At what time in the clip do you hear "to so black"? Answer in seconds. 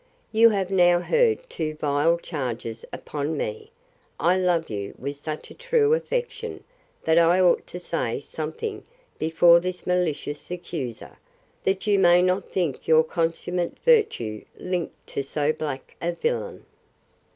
15.09-15.95